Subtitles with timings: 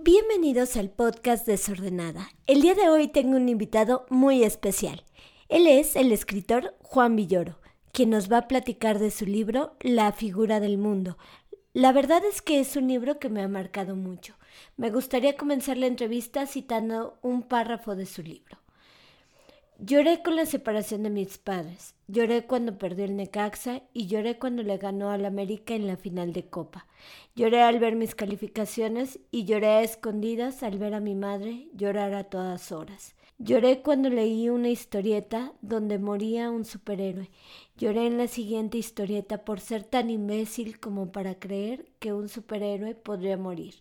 [0.00, 2.28] Bienvenidos al podcast Desordenada.
[2.46, 5.02] El día de hoy tengo un invitado muy especial.
[5.48, 7.58] Él es el escritor Juan Villoro,
[7.90, 11.18] quien nos va a platicar de su libro La figura del mundo.
[11.72, 14.36] La verdad es que es un libro que me ha marcado mucho.
[14.76, 18.56] Me gustaría comenzar la entrevista citando un párrafo de su libro.
[19.80, 24.64] Lloré con la separación de mis padres, lloré cuando perdió el Necaxa y lloré cuando
[24.64, 26.88] le ganó al América en la final de Copa.
[27.36, 32.14] Lloré al ver mis calificaciones y lloré a escondidas al ver a mi madre llorar
[32.14, 33.14] a todas horas.
[33.38, 37.30] Lloré cuando leí una historieta donde moría un superhéroe.
[37.76, 42.96] Lloré en la siguiente historieta por ser tan imbécil como para creer que un superhéroe
[42.96, 43.76] podría morir.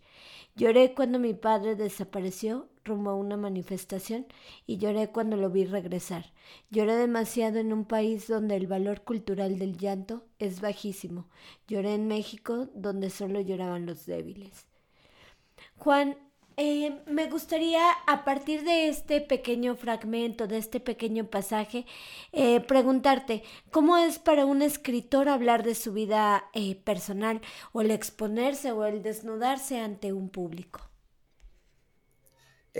[0.56, 4.26] Lloré cuando mi padre desapareció rumbo a una manifestación
[4.66, 6.34] y lloré cuando lo vi regresar.
[6.72, 11.28] Lloré demasiado en un país donde el valor cultural del llanto es bajísimo.
[11.68, 14.66] Lloré en México donde solo lloraban los débiles.
[15.78, 16.18] Juan,
[16.60, 21.86] eh, me gustaría, a partir de este pequeño fragmento, de este pequeño pasaje,
[22.32, 27.42] eh, preguntarte, ¿cómo es para un escritor hablar de su vida eh, personal
[27.74, 30.87] o el exponerse o el desnudarse ante un público?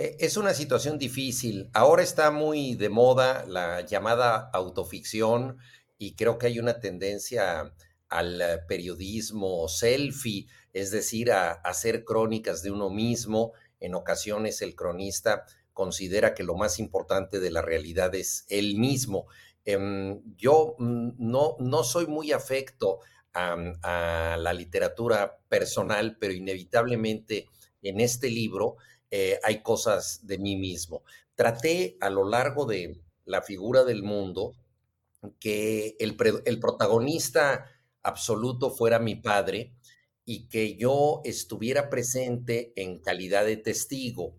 [0.00, 1.70] Es una situación difícil.
[1.72, 5.58] Ahora está muy de moda la llamada autoficción
[5.98, 7.74] y creo que hay una tendencia
[8.08, 15.44] al periodismo selfie, es decir, a hacer crónicas de uno mismo en ocasiones el cronista
[15.72, 19.26] considera que lo más importante de la realidad es él mismo.
[19.64, 23.00] Em, yo mm, no, no soy muy afecto
[23.34, 27.46] a, la literatura personal, pero inevitablemente
[27.82, 28.76] en este libro
[29.10, 31.02] eh, hay cosas de mí mismo.
[31.34, 34.54] Traté a lo largo de la figura del mundo
[35.40, 37.66] que el, el protagonista
[38.02, 39.74] absoluto fuera mi padre,
[40.30, 44.36] y que yo estuviera presente en calidad de testigo,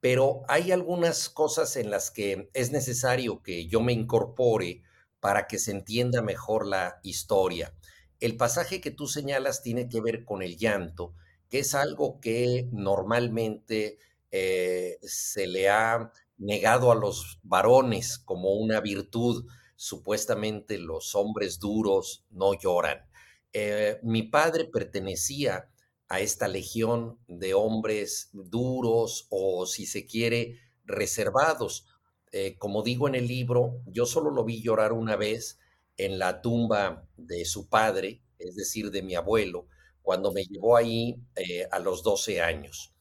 [0.00, 4.82] pero hay algunas cosas en las que es necesario que yo me incorpore
[5.20, 7.74] para que se entienda mejor la historia.
[8.18, 11.12] El pasaje que tú señalas tiene que ver con el llanto,
[11.48, 13.98] que es algo que normalmente
[14.30, 19.46] eh, se le ha negado a los varones como una virtud.
[19.76, 23.06] Supuestamente los hombres duros no lloran.
[23.52, 25.70] Eh, mi padre pertenecía
[26.08, 31.86] a esta legión de hombres duros o, si se quiere, reservados.
[32.32, 35.58] Eh, como digo en el libro, yo solo lo vi llorar una vez
[35.96, 39.66] en la tumba de su padre, es decir, de mi abuelo,
[40.06, 42.94] cuando me llevó ahí eh, a los 12 años.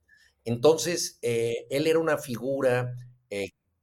[0.44, 2.94] Entonces, él era una figura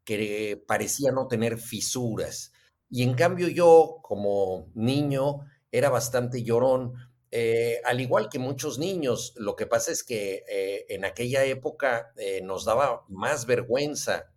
[0.04, 2.52] que parecía no tener fisuras.
[2.90, 5.40] Y en cambio yo, como niño,
[5.70, 6.94] era bastante llorón,
[7.30, 9.32] eh, al igual que muchos niños.
[9.36, 14.28] Lo que pasa es que eh, en aquella época eh, nos daba más vergüenza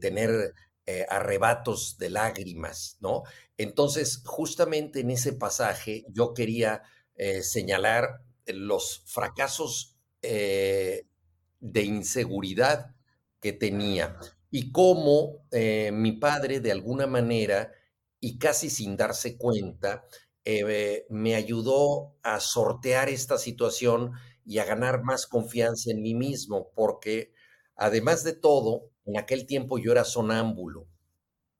[0.00, 0.52] tener
[1.08, 3.24] arrebatos de lágrimas, ¿no?
[3.56, 6.82] Entonces, justamente en ese pasaje yo quería
[7.42, 11.02] señalar los fracasos de
[11.82, 12.94] inseguridad
[13.40, 14.16] que tenía
[14.50, 15.46] y cómo
[15.92, 17.72] mi padre de alguna manera
[18.20, 20.04] y casi sin darse cuenta,
[20.44, 24.12] eh, me ayudó a sortear esta situación
[24.44, 27.32] y a ganar más confianza en mí mismo, porque
[27.74, 30.86] además de todo, en aquel tiempo yo era sonámbulo.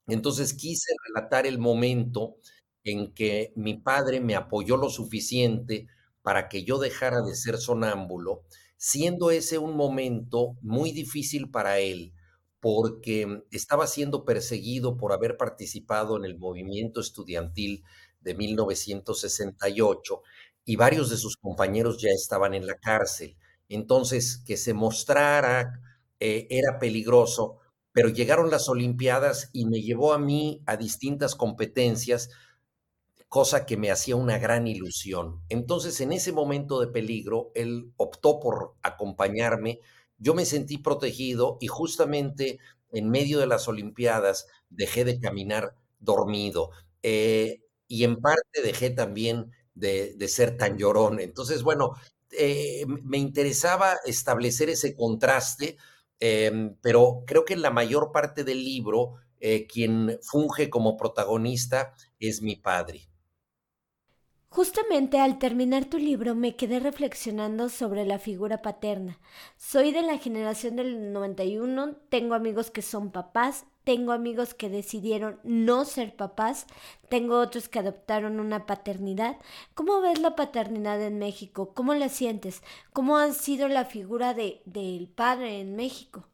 [0.07, 2.37] Entonces quise relatar el momento
[2.83, 5.87] en que mi padre me apoyó lo suficiente
[6.21, 8.43] para que yo dejara de ser sonámbulo,
[8.77, 12.13] siendo ese un momento muy difícil para él,
[12.59, 17.83] porque estaba siendo perseguido por haber participado en el movimiento estudiantil
[18.21, 20.21] de 1968
[20.65, 23.37] y varios de sus compañeros ya estaban en la cárcel.
[23.69, 25.81] Entonces, que se mostrara
[26.19, 27.57] eh, era peligroso,
[27.91, 32.29] pero llegaron las Olimpiadas y me llevó a mí a distintas competencias,
[33.27, 35.41] cosa que me hacía una gran ilusión.
[35.49, 39.79] Entonces, en ese momento de peligro, él optó por acompañarme
[40.19, 42.59] yo me sentí protegido y justamente
[42.91, 46.71] en medio de las Olimpiadas dejé de caminar dormido
[47.03, 51.19] eh, y en parte dejé también de, ser tan llorón.
[51.19, 51.93] Entonces, bueno,
[52.31, 55.77] eh, me interesaba establecer ese contraste,
[56.19, 61.93] em, pero creo que en la mayor parte del libro eh, quien funge como protagonista
[62.19, 63.09] es mi padre.
[64.49, 69.19] Justamente al terminar tu libro me quedé reflexionando sobre la figura paterna.
[69.57, 75.39] Soy de la generación del 91, tengo amigos que son papás, tengo amigos que decidieron
[75.43, 76.65] no ser papás,
[77.09, 79.37] tengo otros que adoptaron una paternidad.
[79.75, 81.73] ¿Cómo ves la paternidad en México?
[81.73, 82.63] ¿Cómo la sientes?
[82.93, 86.27] ¿Cómo ha sido la figura de, del padre en México?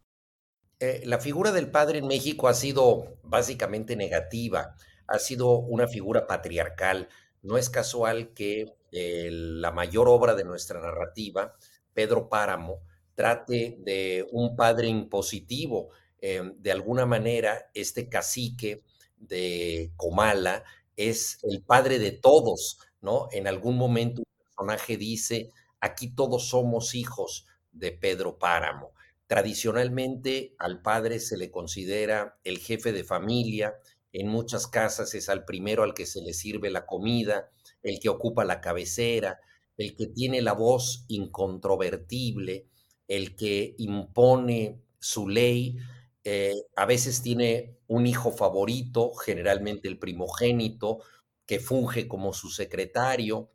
[0.80, 4.76] Eh, la figura del padre en México ha sido básicamente negativa,
[5.08, 7.10] ha sido una figura patriarcal
[7.44, 11.56] no es casual que la mayor obra de nuestra narrativa,
[11.94, 12.82] Pedro Páramo,
[13.16, 15.90] trate de un padre impositivo.
[16.20, 18.84] Eh, de alguna manera, este cacique
[19.18, 20.64] de Comala
[20.96, 23.28] es el padre de todos, ¿no?
[23.32, 28.94] En algún momento un personaje dice, aquí todos somos hijos de Pedro Páramo.
[29.28, 33.76] Tradicionalmente al padre se le considera el jefe de familia,
[34.14, 37.50] en muchas casas es al primero al que se le sirve la comida,
[37.82, 39.40] el que ocupa la cabecera,
[39.76, 42.68] el que tiene la voz incontrovertible,
[43.08, 45.78] el que impone su ley.
[46.24, 51.00] Eh, a veces tiene un hijo favorito, generalmente el primogénito,
[51.46, 53.52] que funge como su secretario,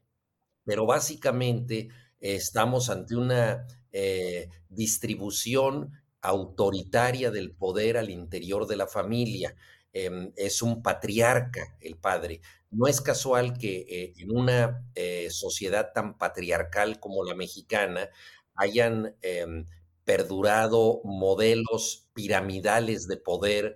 [0.64, 1.88] pero básicamente
[2.20, 9.54] estamos ante una eh, distribución autoritaria del poder al interior de la familia.
[10.00, 12.40] Em, es un patriarca el padre.
[12.70, 18.08] No es casual que eh, en una eh, sociedad tan patriarcal como la mexicana
[18.54, 19.66] hayan em,
[20.04, 23.74] perdurado modelos piramidales de poder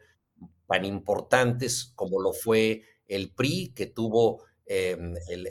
[0.69, 5.49] tan importantes como lo fue el PRI, que tuvo, em, el,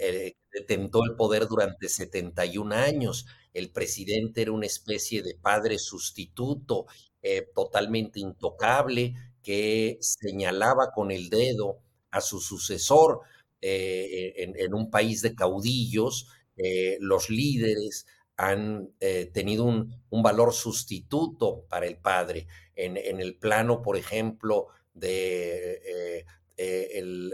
[0.53, 3.25] detentó el poder durante 71 años.
[3.53, 6.85] El presidente era una especie de padre sustituto,
[7.21, 11.79] eh, totalmente intocable, que señalaba con el dedo
[12.11, 13.21] a su sucesor
[13.61, 16.27] eh, en, un país de caudillos,
[16.57, 22.47] eh, los líderes han eh, tenido un, valor sustituto para el padre.
[22.75, 26.25] En, el plano, por ejemplo, de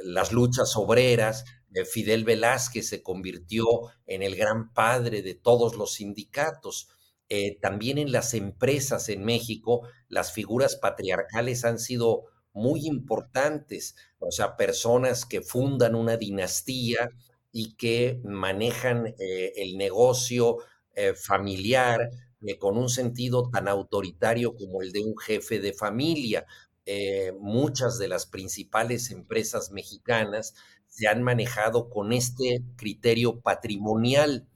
[0.03, 1.45] las luchas obreras,
[1.89, 3.65] Fidel Velázquez se convirtió
[4.05, 6.89] en el gran padre de todos los sindicatos.
[7.29, 14.31] Eh, también en las empresas en México, las figuras patriarcales han sido muy importantes, o
[14.31, 17.09] sea, personas que fundan una dinastía
[17.51, 20.57] y que manejan eh, el negocio
[20.95, 22.09] eh, familiar
[22.59, 26.45] con un sentido tan autoritario como el de un jefe de familia.
[27.39, 30.53] muchas de las principales empresas mexicanas
[30.87, 34.47] se han manejado con este criterio patrimonial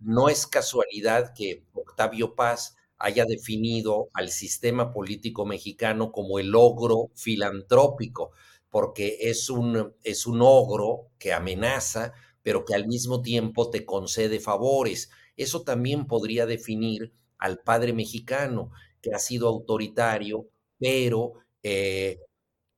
[0.00, 7.10] no es casualidad que Octavio Paz haya definido al sistema político mexicano como el ogro
[7.14, 8.32] filantrópico,
[8.70, 12.12] porque es un, es un ogro que amenaza,
[12.42, 15.10] pero que al mismo tiempo te concede favores.
[15.36, 20.48] Eso también podría definir al padre mexicano, que ha sido autoritario,
[20.78, 22.18] pero eh,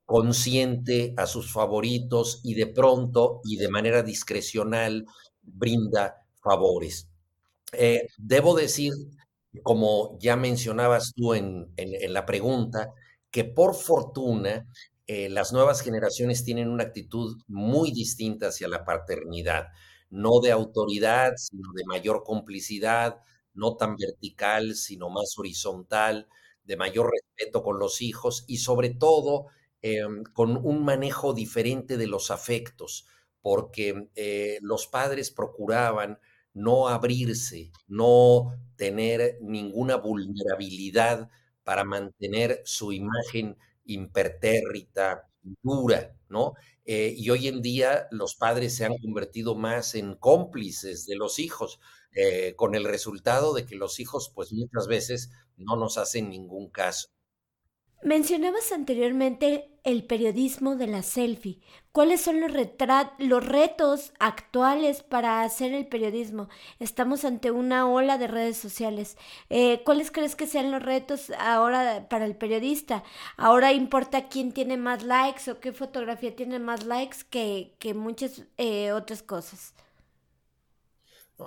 [0.07, 5.07] consciente a sus favoritos y de pronto y de manera discrecional
[5.43, 7.10] brinda favores.
[7.73, 8.93] Eh, debo decir,
[9.63, 11.73] como ya mencionabas tú en,
[12.09, 12.93] la pregunta,
[13.31, 14.67] que por fortuna
[15.07, 19.67] eh, las nuevas generaciones tienen una actitud muy distinta hacia la paternidad,
[20.11, 23.19] no de autoridad, sino de mayor complicidad,
[23.55, 26.29] no tan vertical, sino más horizontal,
[26.65, 29.47] de mayor respeto con los hijos y sobre todo
[29.83, 33.07] em, con un manejo diferente de los afectos,
[33.43, 36.19] porque eh, los padres procuraban
[36.55, 41.31] no abrirse, no tener ninguna vulnerabilidad
[41.65, 45.31] para mantener su imagen impertérrita,
[45.63, 46.55] dura, ¿no?
[46.85, 51.39] Eh, y hoy en día los padres se han convertido más en cómplices de los
[51.39, 51.79] hijos,
[52.13, 56.71] eh, con el resultado de que los hijos, pues muchas veces no nos hacen ningún
[56.71, 57.09] caso.
[58.03, 61.59] Mencionabas anteriormente el periodismo de la selfie.
[61.93, 62.53] ¿Cuáles son los,
[63.45, 66.49] retos actuales para hacer el periodismo?
[66.79, 69.17] Estamos ante una ola de redes sociales.
[69.49, 73.03] Eh, ¿Cuáles crees que sean los retos ahora para el periodista?
[73.37, 78.45] Ahora importa quién tiene más likes o qué fotografía tiene más likes que, que muchas
[78.57, 79.75] eh, otras cosas.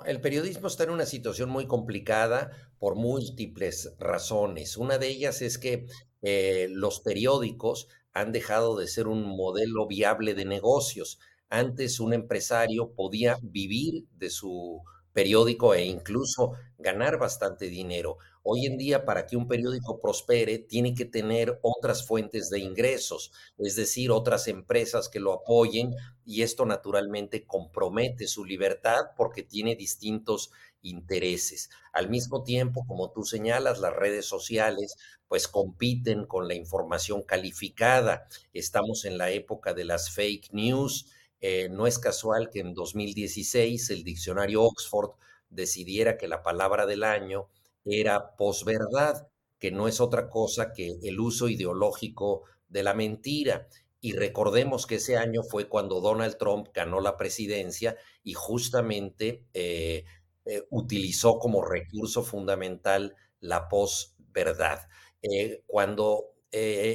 [0.04, 4.76] El periodismo está en una situación muy complicada por múltiples razones.
[4.76, 5.86] Una de ellas es que
[6.22, 11.18] eh, los periódicos han dejado de ser un modelo viable de negocios.
[11.50, 18.18] Antes un empresario podía vivir de su periódico e incluso ganar bastante dinero.
[18.46, 23.32] Hoy en día, para que un periódico prospere, tiene que tener otras fuentes de ingresos,
[23.56, 25.94] es decir, otras empresas que lo apoyen
[26.26, 30.50] y esto naturalmente compromete su libertad porque tiene distintos
[30.82, 31.70] intereses.
[31.94, 38.28] Al mismo tiempo, como tú señalas, las redes sociales pues compiten con la información calificada.
[38.52, 41.06] Estamos en la época de las fake news.
[41.40, 45.12] Eh, no es casual que en 2016 el diccionario Oxford
[45.48, 47.48] decidiera que la palabra del año
[47.84, 53.68] era posverdad, que no es otra cosa que el uso ideológico de la mentira.
[54.00, 60.04] Y recordemos que ese año fue cuando Donald Trump ganó la presidencia y justamente eh,
[60.44, 64.80] eh, utilizó como recurso fundamental la posverdad.
[65.22, 66.30] Eh, cuando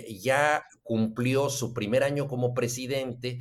[0.07, 3.39] ya cumplió su primer año como presidente,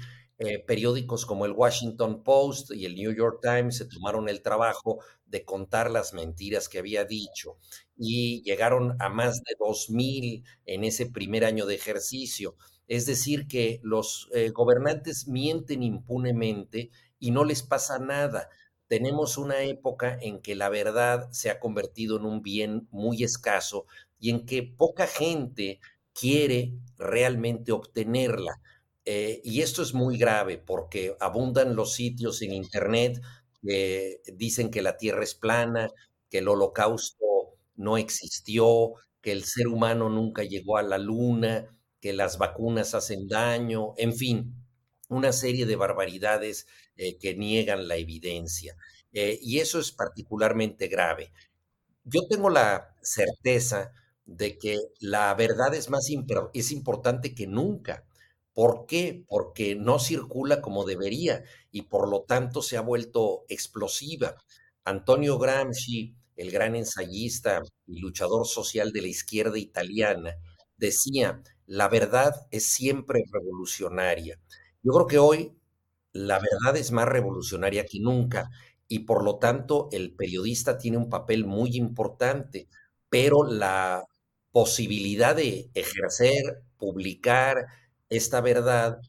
[0.66, 5.44] periódicos como el Washington Post y el New York Times se tomaron el trabajo de
[5.44, 7.58] contar las mentiras que había dicho
[7.96, 12.56] y llegaron a más de 2.000 en ese primer año de ejercicio.
[12.86, 18.48] Es decir, que los eh, gobernantes mienten impunemente y no les pasa nada.
[18.86, 23.84] Tenemos una época en que la verdad se ha convertido en un bien muy escaso
[24.18, 25.80] y en que poca gente
[26.14, 28.60] quiere realmente obtenerla.
[29.04, 33.20] Eh, y esto es muy grave porque abundan los sitios en Internet
[33.62, 35.90] que dicen que la Tierra es plana,
[36.30, 37.24] que el holocausto
[37.76, 43.28] no existió, que el ser humano nunca llegó a la luna, que las vacunas hacen
[43.28, 44.54] daño, en fin,
[45.08, 48.76] una serie de barbaridades eh, que niegan la evidencia.
[49.12, 51.32] Eh, y eso es particularmente grave.
[52.04, 53.92] Yo tengo la certeza
[54.26, 56.08] de que la verdad es más
[56.54, 58.06] es importante que nunca.
[58.58, 59.24] ¿Por qué?
[59.28, 64.34] Porque no circula como debería y por lo tanto se ha vuelto explosiva.
[64.84, 70.34] Antonio Gramsci, el gran ensayista y luchador social de la izquierda italiana,
[70.76, 74.40] decía, la verdad es siempre revolucionaria.
[74.82, 75.56] Yo creo que hoy
[76.12, 78.50] la verdad es más revolucionaria que nunca
[78.88, 82.68] y por lo tanto el periodista tiene un papel muy importante,
[83.08, 84.04] pero la
[84.50, 87.66] posibilidad de ejercer, publicar
[88.08, 89.00] esta verdad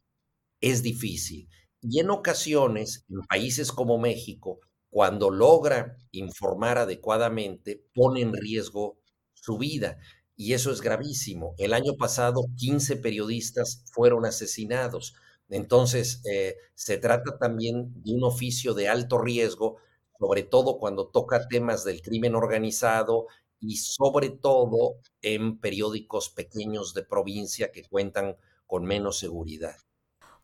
[0.62, 1.50] es difícil.
[1.82, 8.98] Y en ocasiones, en países como México, cuando logra informar adecuadamente, pone en riesgo
[9.34, 9.98] su vida.
[10.36, 11.54] Y eso es gravísimo.
[11.58, 15.14] El año pasado, 15 periodistas fueron asesinados.
[15.50, 19.78] Entonces, eh, se trata también de un oficio de alto riesgo,
[20.18, 23.28] sobre todo cuando toca temas del crimen organizado
[23.60, 28.38] y sobre todo en periódicos pequeños de provincia que cuentan
[28.70, 29.76] con menos seguridad.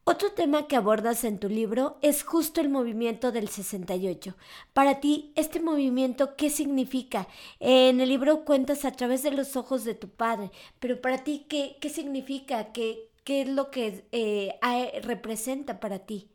[0.03, 4.35] Otro tema que abordas en tu libro es justo el movimiento del 68.
[4.73, 7.27] Para ti, ¿este movimiento qué significa?
[7.59, 11.45] En el libro cuentas a través de los ojos de tu padre, pero para ti,
[11.47, 12.71] ¿qué, qué significa?
[12.71, 14.59] ¿Qué, ¿Qué es lo que eh,
[15.03, 16.31] representa para ti?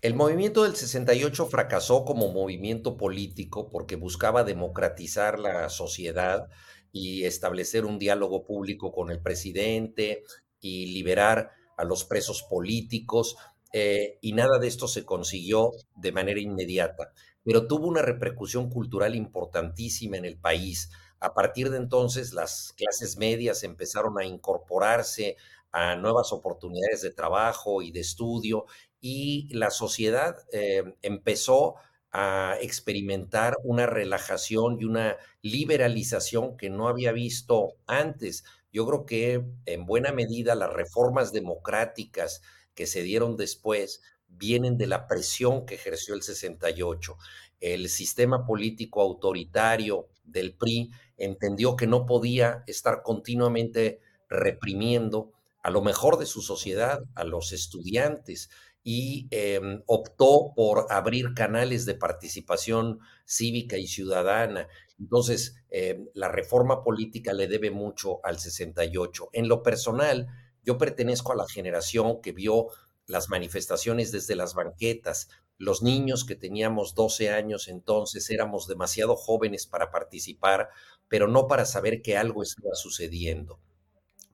[0.00, 6.48] El movimiento del 68 fracasó como movimiento político porque buscaba democratizar la sociedad
[6.92, 10.22] y establecer un diálogo público con el presidente
[10.60, 13.36] y liberar a los presos políticos.
[13.72, 17.12] Eh, y nada de esto se consiguió de manera inmediata,
[17.44, 20.90] pero tuvo una repercusión cultural importantísima en el país.
[21.20, 25.36] A partir de entonces, las clases medias empezaron a incorporarse
[25.72, 28.64] a nuevas oportunidades de trabajo y de estudio
[29.00, 31.74] y la sociedad eh, empezó
[32.12, 38.44] a experimentar una relajación y una liberalización que no había visto antes.
[38.72, 42.42] Yo creo que en buena medida las reformas democráticas
[42.74, 47.16] que se dieron después vienen de la presión que ejerció el 68.
[47.60, 55.82] El sistema político autoritario del PRI entendió que no podía estar continuamente reprimiendo a lo
[55.82, 58.48] mejor de su sociedad, a los estudiantes,
[58.90, 64.66] y em, optó por abrir canales de participación cívica y ciudadana.
[64.98, 69.28] Entonces, em, la reforma política le debe mucho al 68.
[69.34, 70.28] En lo personal,
[70.64, 72.68] yo pertenezco a la generación que vio
[73.06, 75.28] las manifestaciones desde las banquetas.
[75.58, 80.70] Los niños que teníamos 12 años entonces éramos demasiado jóvenes para participar,
[81.08, 83.60] pero no para saber que algo estaba sucediendo.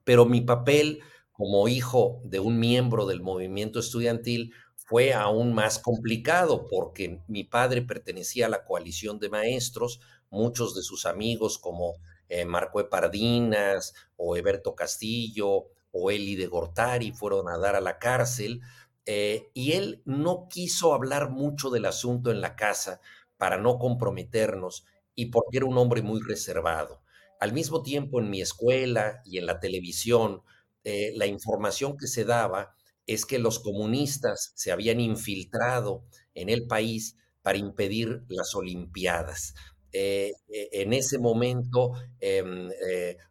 [0.05, 1.01] Pero mi papel
[1.37, 7.81] como hijo de un miembro del movimiento estudiantil fue aún más complicado porque mi padre
[7.81, 9.99] pertenecía a la coalición de maestros,
[10.29, 11.95] muchos de sus amigos como
[12.29, 17.99] eh, Marco Epardinas o Eberto Castillo o Eli de Gortari fueron a dar a la
[17.99, 18.61] cárcel
[19.05, 23.01] eh, y él no quiso hablar mucho del asunto en la casa
[23.37, 27.01] para no comprometernos y porque era un hombre muy reservado.
[27.39, 30.41] Al mismo tiempo, en mi escuela y en la televisión,
[30.85, 32.75] eh, la información que se daba
[33.07, 39.55] es que los comunistas se habían infiltrado en el país para impedir las Olimpiadas.
[39.91, 42.69] Eh, eh, en ese momento, em,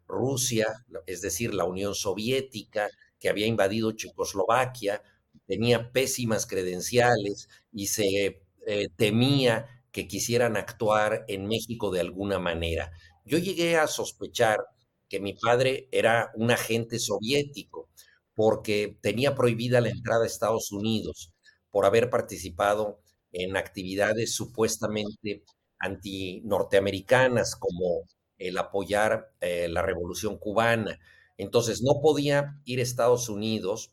[0.07, 0.67] Rusia,
[1.05, 5.01] es decir, la Unión Soviética, que había invadido Checoslovaquia,
[5.47, 8.41] tenía pésimas credenciales y se
[8.97, 12.91] temía que quisieran actuar en México de alguna manera.
[13.23, 14.59] Yo llegué a sospechar
[15.09, 17.89] que mi padre era un agente soviético
[18.33, 21.31] porque tenía prohibida la entrada a Estados Unidos
[21.71, 22.99] por haber participado
[23.31, 25.43] en actividades supuestamente
[25.79, 28.03] anti-norteamericanas como
[28.37, 30.99] el apoyar eh, la revolución cubana.
[31.37, 33.91] Entonces no podía ir a Estados Unidos,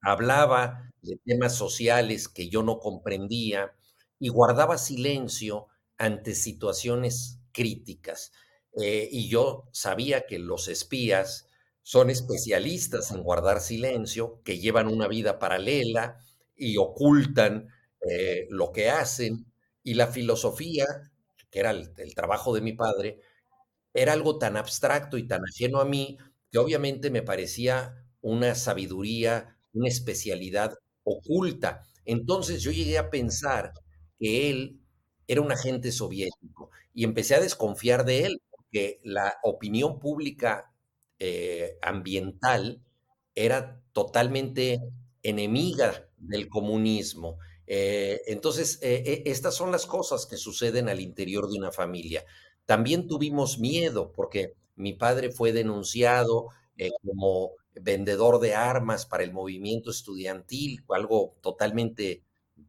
[0.00, 3.74] hablaba de temas sociales que yo no comprendía,
[4.18, 5.66] y guardaba silencio
[5.98, 8.32] ante situaciones críticas.
[8.82, 11.48] Eh, y yo sabía que los espías
[11.82, 16.18] son especialistas en guardar silencio, que llevan una vida paralela
[16.56, 17.68] y ocultan
[18.10, 19.46] eh, lo que hacen.
[19.82, 20.86] Y la filosofía,
[21.50, 23.20] que era el, el trabajo de mi padre,
[23.92, 26.18] era algo tan abstracto y tan ajeno a mí
[26.50, 31.82] que obviamente me parecía una sabiduría, una especialidad oculta.
[32.04, 33.72] Entonces yo llegué a pensar
[34.18, 34.80] que él
[35.26, 38.42] era un agente soviético y empecé a desconfiar de él,
[38.74, 40.72] porque la opinión pública
[41.20, 42.82] eh, ambiental
[43.32, 44.80] era totalmente
[45.22, 47.38] enemiga del comunismo.
[47.68, 52.24] Eh, entonces, eh, estas son las cosas que suceden al interior de una familia.
[52.66, 56.48] También tuvimos miedo porque mi padre fue denunciado
[57.04, 62.24] como vendedor de armas para el movimiento estudiantil, algo totalmente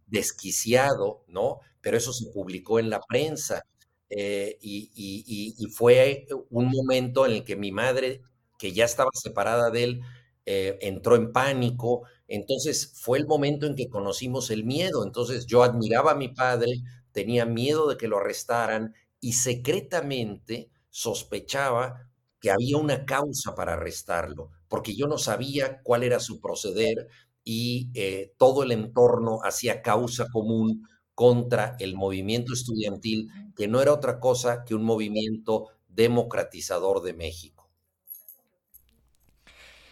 [0.05, 1.61] desquiciado, ¿no?
[1.81, 3.65] Pero eso se publicó en la prensa
[4.09, 8.21] eh, y, fue un momento en el que mi madre,
[8.57, 10.01] que ya estaba separada de él,
[10.45, 12.03] eh, entró en pánico.
[12.27, 15.03] Entonces fue el momento en que conocimos el miedo.
[15.03, 22.09] Entonces yo admiraba a mi padre, tenía miedo de que lo arrestaran y secretamente sospechaba
[22.39, 27.07] que había una causa para arrestarlo, porque yo no sabía cuál era su proceder,
[27.45, 33.93] y eh, todo el entorno hacía causa común contra el movimiento estudiantil, que no era
[33.93, 37.69] otra cosa que un movimiento democratizador de México.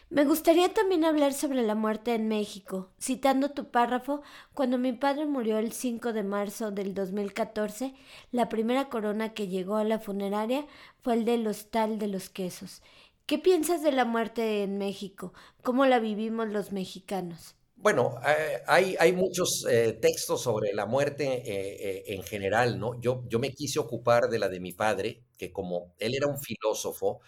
[0.09, 4.21] Me gustaría también hablar sobre la muerte en México, citando tu párrafo,
[4.53, 7.95] cuando mi padre murió el 5 de marzo del 2014,
[8.31, 10.67] la primera corona que llegó a la funeraria
[11.01, 12.83] fue el del Hostal de los Quesos,
[13.25, 15.33] ¿Qué piensas de la muerte en México?
[15.63, 17.55] ¿Cómo la vivimos los mexicanos?
[17.83, 22.97] Bueno, eh, hay, muchos eh, textos sobre la muerte eh, en general, ¿no?
[23.01, 26.39] Yo, yo me quise ocupar de la de mi padre, que como él era un
[26.39, 27.19] filósofo,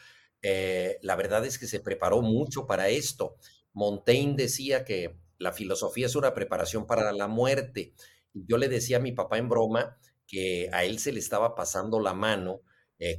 [0.42, 3.36] la verdad es que se preparó mucho para esto.
[3.74, 7.94] Montaigne decía que la filosofía es una preparación para la muerte.
[8.34, 12.00] Yo le decía a mi papá en broma que a él se le estaba pasando
[12.00, 12.62] la mano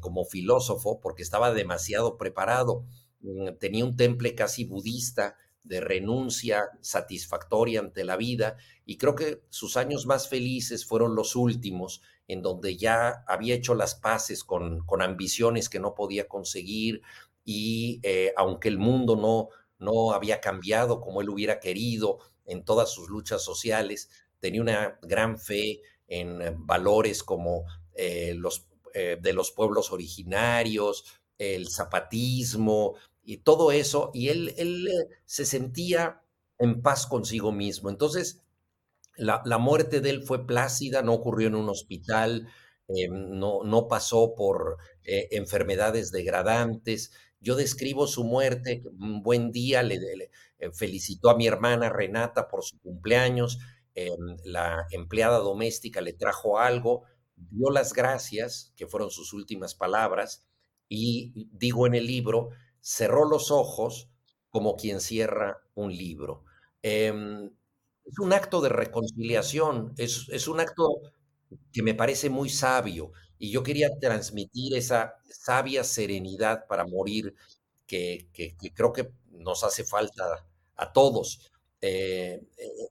[0.00, 2.86] como filósofo porque estaba demasiado preparado.
[3.20, 5.36] Mm, tenía un temple casi budista
[5.66, 11.36] de renuncia satisfactoria ante la vida y creo que sus años más felices fueron los
[11.36, 17.02] últimos, en donde ya había hecho las paces con, con ambiciones que no podía conseguir
[17.44, 19.48] y eh, aunque el mundo no,
[19.78, 25.38] no había cambiado como él hubiera querido en todas sus luchas sociales, tenía una gran
[25.38, 28.66] fe en valores como eh, los
[28.98, 31.04] eh, de los pueblos originarios,
[31.36, 32.94] el zapatismo
[33.26, 36.22] y todo eso, y él, él eh, se sentía
[36.58, 37.90] en paz consigo mismo.
[37.90, 38.44] Entonces,
[39.16, 42.48] la, muerte de él fue plácida, no ocurrió en un hospital,
[42.88, 47.12] eh, no, no, pasó por enfermedades degradantes.
[47.40, 49.98] Yo describo su muerte, un buen día, le,
[50.72, 53.58] felicitó a mi hermana Renata por su cumpleaños,
[54.44, 57.04] la empleada doméstica le trajo algo,
[57.36, 60.46] dio las gracias, que fueron sus últimas palabras,
[60.88, 62.50] y digo en el libro,
[62.86, 64.08] cerró los ojos
[64.48, 66.44] como quien cierra un libro.
[66.82, 67.50] Em,
[68.04, 71.00] es un acto de reconciliación, es, un acto
[71.72, 77.34] que me parece muy sabio y yo quería transmitir esa sabia serenidad para morir
[77.86, 78.28] que,
[78.72, 80.46] creo que nos hace falta
[80.76, 81.40] a todos.
[81.80, 82.40] Eh,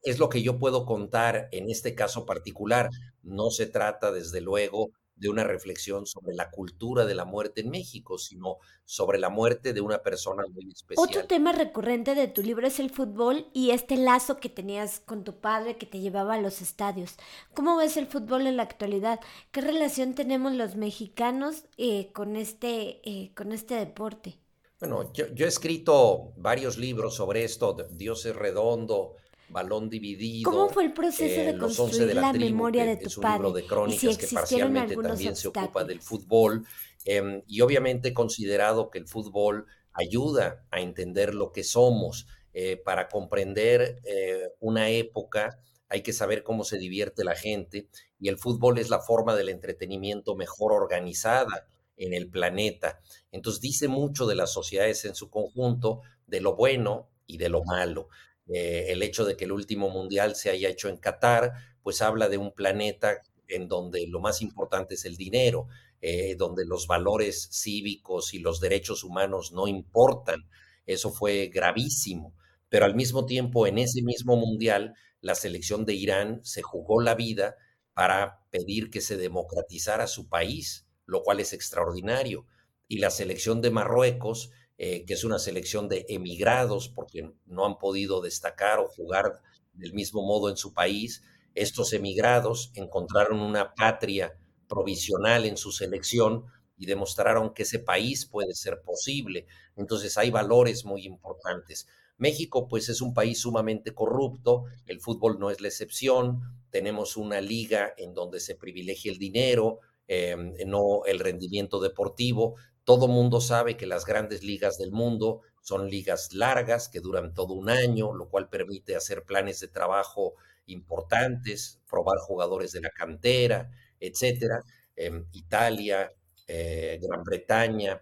[0.04, 2.90] es lo que yo puedo contar en este caso particular.
[3.24, 7.70] No se trata, desde luego, de una reflexión sobre la cultura de la muerte en
[7.70, 11.28] México, sino sobre la muerte de una persona muy Otro especial.
[11.28, 15.40] tema recurrente de tu libro es el fútbol y este lazo que tenías con tu
[15.40, 17.16] padre que te llevaba a los estadios.
[17.54, 19.20] ¿Cómo ves el fútbol en la actualidad?
[19.52, 24.40] ¿Qué relación tenemos los mexicanos eh, con este, eh, con este deporte?
[24.80, 29.16] Bueno, yo, yo he escrito varios libros sobre esto, Dios es redondo,
[29.50, 32.46] Balón ¿Cómo dividido, fue el proceso eh, de Los Once de construir la la Tribu,
[32.46, 35.48] memoria de tu es un libro padre de y si crónicas que parcialmente también se
[35.48, 36.66] ocupa del fútbol,
[37.06, 42.28] em, y obviamente he considerado que el fútbol ayuda a entender lo que somos.
[42.58, 48.30] Eh, para comprender eh, una época hay que saber cómo se divierte la gente, y
[48.30, 53.00] el fútbol es la forma del entretenimiento mejor organizada en el planeta.
[53.32, 57.64] Entonces dice mucho de las sociedades en su conjunto, de lo bueno y de lo
[57.64, 58.10] malo.
[58.48, 62.30] Eh, el hecho de que el último mundial se haya hecho en Qatar, pues habla
[62.30, 65.68] de un planeta en donde lo más importante es el dinero,
[66.02, 70.48] eh, donde los valores cívicos y los derechos humanos no importan.
[70.86, 72.36] Eso fue gravísimo.
[72.70, 77.16] Pero al mismo tiempo, en ese mismo mundial, la selección de Irán se jugó la
[77.16, 77.56] vida
[77.94, 82.46] para pedir que se democratizara su país, lo cual es extraordinario.
[82.88, 87.78] Y la selección de Marruecos eh, que es una selección de emigrados porque no han
[87.78, 89.42] podido destacar o jugar
[89.74, 91.24] del mismo modo en su país.
[91.54, 96.46] Estos emigrados encontraron una patria provisional en su selección
[96.78, 99.48] y demostraron que ese país puede ser posible.
[99.76, 101.88] Entonces hay valores muy importantes.
[102.18, 107.42] México pues es un país sumamente corrupto, el fútbol no es la excepción, tenemos una
[107.42, 110.36] liga en donde se privilegia el dinero, eh,
[110.66, 116.34] no el rendimiento deportivo, todo mundo sabe que las grandes ligas del mundo son ligas
[116.34, 120.36] largas que duran todo un año, lo cual permite hacer planes de trabajo
[120.68, 124.62] importantes, probar jugadores de la cantera, etcétera.
[124.96, 126.12] Eh, Italia,
[126.48, 128.02] eh, Gran Bretaña,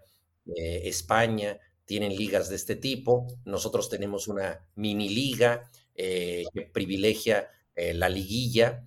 [0.54, 3.26] eh, España tienen ligas de este tipo.
[3.44, 8.86] Nosotros tenemos una mini liga eh, que privilegia la liguilla,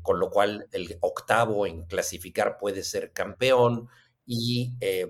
[0.00, 3.90] con lo cual el octavo en clasificar puede ser campeón
[4.26, 5.06] y eh,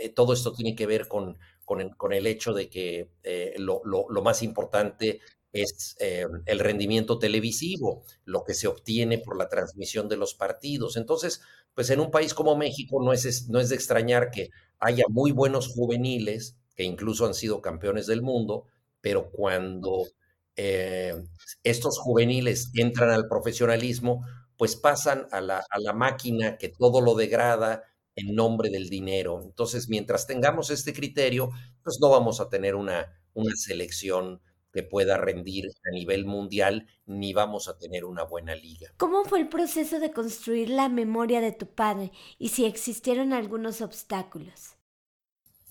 [0.00, 3.54] eh, todo esto tiene que ver con, con, el, con el, hecho de que eh,
[3.58, 5.20] lo, lo, más importante
[5.52, 10.96] es eh, el rendimiento televisivo, lo que se obtiene por la transmisión de los partidos.
[10.96, 11.42] Entonces,
[11.74, 15.32] pues en un país como México no es, no es de extrañar que haya muy
[15.32, 18.66] buenos juveniles que incluso han sido campeones del mundo,
[19.00, 20.06] pero cuando
[21.62, 24.26] estos juveniles entran al profesionalismo,
[24.58, 27.82] pues pasan a la, a la máquina que todo lo degrada,
[28.20, 29.40] en nombre del dinero.
[29.42, 31.50] Entonces, mientras tengamos este criterio,
[31.82, 34.40] pues no vamos a tener una, una selección
[34.72, 38.92] que pueda rendir a nivel mundial, ni vamos a tener una buena liga.
[38.98, 43.80] ¿Cómo fue el proceso de construir la memoria de tu padre y si existieron algunos
[43.80, 44.76] obstáculos?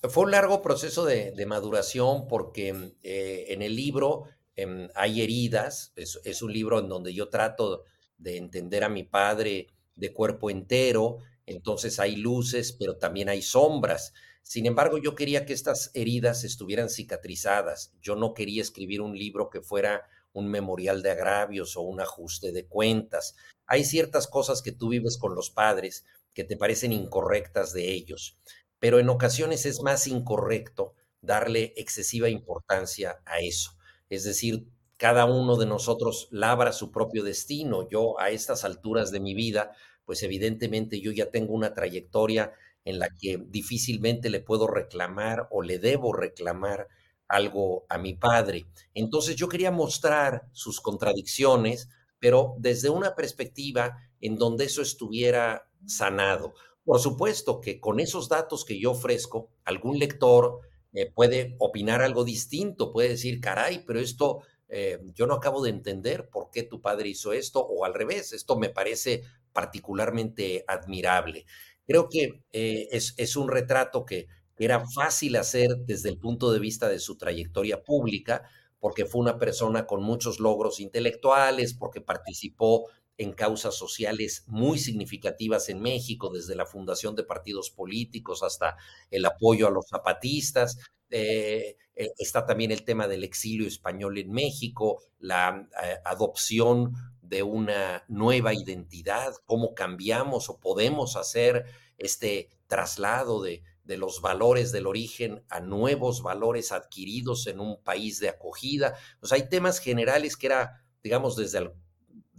[0.09, 5.91] Fue un largo proceso de, de maduración porque eh, en el libro eh, hay heridas,
[5.95, 7.83] es, es, un libro en donde yo trato
[8.17, 11.17] de entender a mi padre de cuerpo entero,
[11.49, 14.13] entonces hay luces, pero también hay sombras.
[14.43, 17.93] Sin embargo, yo quería que estas heridas estuvieran cicatrizadas.
[18.01, 22.51] Yo no quería escribir un libro que fuera un memorial de agravios o un ajuste
[22.51, 23.35] de cuentas.
[23.65, 28.37] Hay ciertas cosas que tú vives con los padres que te parecen incorrectas de ellos,
[28.77, 33.71] pero en ocasiones es más incorrecto darle excesiva importancia a eso.
[34.09, 37.87] Es decir, cada uno de nosotros labra su propio destino.
[37.89, 39.71] Yo a estas alturas de mi vida
[40.09, 42.51] pues evidentemente yo ya tengo una trayectoria
[42.83, 46.87] en la que difícilmente le puedo reclamar o le debo reclamar
[47.27, 48.65] algo a mi padre.
[48.95, 56.55] Entonces yo quería mostrar sus contradicciones, pero desde una perspectiva en donde eso estuviera sanado.
[56.83, 62.25] Por supuesto que con esos datos que yo ofrezco, algún lector eh, puede opinar algo
[62.25, 66.81] distinto, puede decir, caray, pero esto eh, yo no acabo de entender por qué tu
[66.81, 71.45] padre hizo esto, o al revés, esto me parece particularmente admirable.
[71.87, 74.27] Creo que eh, es, es, un retrato que
[74.57, 78.43] era fácil hacer desde el punto de vista de su trayectoria pública,
[78.79, 82.87] porque fue una persona con muchos logros intelectuales, porque participó
[83.19, 88.77] en causas sociales muy significativas en México, desde la fundación de partidos políticos hasta
[89.11, 90.79] el apoyo a los zapatistas.
[91.09, 97.43] Eh, eh, está también el tema del exilio español en México, la eh, adopción de
[97.43, 101.65] una nueva identidad, cómo cambiamos o podemos hacer
[101.97, 108.21] este traslado de, de, los valores del origen a nuevos valores adquiridos en un país
[108.21, 108.95] de acogida.
[109.29, 111.73] Hay temas generales que era, digamos, desde el,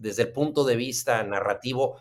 [0.01, 1.99] desde el punto de vista narrativo,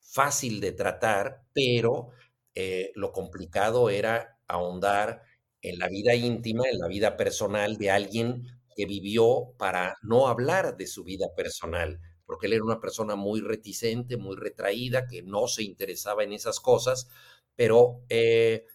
[0.00, 2.10] fácil de tratar, pero
[2.54, 5.22] eh, lo complicado era ahondar
[5.62, 10.76] en la vida íntima, en la vida personal de alguien que vivió para no hablar
[10.76, 15.46] de su vida personal, porque él era una persona muy reticente, muy retraída, que no
[15.46, 17.08] se interesaba en esas cosas,
[17.54, 18.66] pero eh,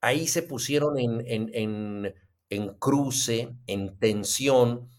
[0.00, 2.14] ahí se pusieron en, en, en,
[2.50, 4.90] en cruce, en tensión,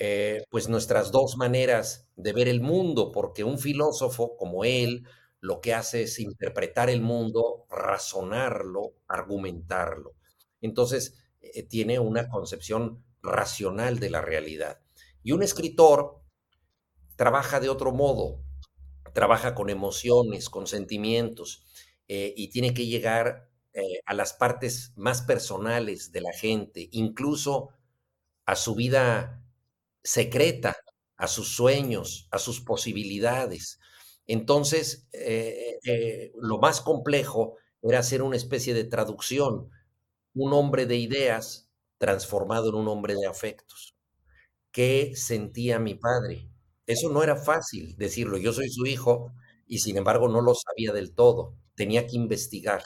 [0.00, 5.04] eh, pues nuestras dos maneras de ver el mundo, porque un filósofo como él
[5.40, 10.14] lo que hace es interpretar el mundo, razonarlo, argumentarlo.
[10.60, 14.80] Entonces, eh, tiene una concepción racional de la realidad.
[15.24, 16.20] Y un escritor
[17.16, 18.40] trabaja de otro modo,
[19.14, 21.64] trabaja con emociones, con sentimientos,
[22.06, 23.46] eh, y tiene que llegar
[24.06, 27.68] a las partes más personales de la gente, incluso
[28.44, 29.47] a su vida
[30.08, 30.74] secreta,
[31.16, 33.78] a sus sueños, a sus posibilidades.
[34.26, 39.70] Entonces, eh, eh, lo más complejo era hacer una especie de traducción,
[40.34, 43.96] un hombre de ideas transformado en un hombre de afectos.
[44.72, 46.48] ¿Qué sentía mi padre?
[46.86, 48.38] Eso no era fácil decirlo.
[48.38, 49.32] Yo soy su hijo
[49.66, 51.54] y sin embargo no lo sabía del todo.
[51.74, 52.82] Tenía que investigar.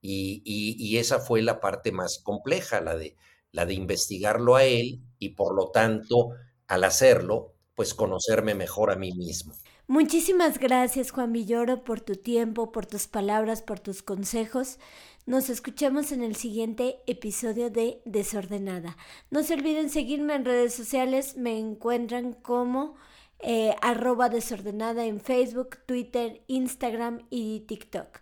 [0.00, 3.16] Y, y, y esa fue la parte más compleja, la de,
[3.52, 6.30] la de investigarlo a él y por lo tanto,
[6.66, 9.54] al hacerlo, pues conocerme mejor a mí mismo.
[9.86, 14.78] Muchísimas gracias Juan Villoro por tu tiempo, por tus palabras, por tus consejos.
[15.24, 18.96] Nos escuchamos en el siguiente episodio de Desordenada.
[19.30, 22.96] No se olviden seguirme en redes sociales, me encuentran como
[23.40, 28.20] eh, arroba desordenada en Facebook, Twitter, Instagram y TikTok.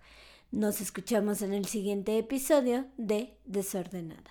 [0.50, 4.30] Nos escuchamos en el siguiente episodio de Desordenada.